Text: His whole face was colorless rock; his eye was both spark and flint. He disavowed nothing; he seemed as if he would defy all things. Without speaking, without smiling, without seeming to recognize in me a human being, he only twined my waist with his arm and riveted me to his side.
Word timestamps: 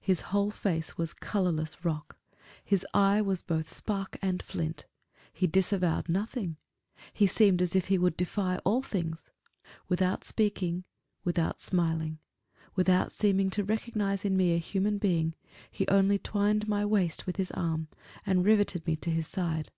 His 0.00 0.22
whole 0.34 0.50
face 0.50 0.98
was 0.98 1.12
colorless 1.14 1.84
rock; 1.84 2.18
his 2.64 2.84
eye 2.92 3.20
was 3.22 3.40
both 3.40 3.72
spark 3.72 4.18
and 4.20 4.42
flint. 4.42 4.84
He 5.32 5.46
disavowed 5.46 6.08
nothing; 6.08 6.56
he 7.12 7.28
seemed 7.28 7.62
as 7.62 7.76
if 7.76 7.86
he 7.86 7.96
would 7.96 8.16
defy 8.16 8.56
all 8.64 8.82
things. 8.82 9.30
Without 9.88 10.24
speaking, 10.24 10.82
without 11.22 11.60
smiling, 11.60 12.18
without 12.74 13.12
seeming 13.12 13.48
to 13.50 13.62
recognize 13.62 14.24
in 14.24 14.36
me 14.36 14.54
a 14.56 14.58
human 14.58 14.98
being, 14.98 15.36
he 15.70 15.86
only 15.86 16.18
twined 16.18 16.66
my 16.66 16.84
waist 16.84 17.24
with 17.24 17.36
his 17.36 17.52
arm 17.52 17.86
and 18.26 18.44
riveted 18.44 18.84
me 18.88 18.96
to 18.96 19.10
his 19.12 19.28
side. 19.28 19.70